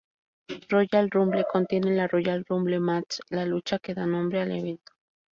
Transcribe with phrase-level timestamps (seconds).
[0.71, 4.93] Royal Rumble contiene la Royal Rumble Match, la lucha que da nombre al evento.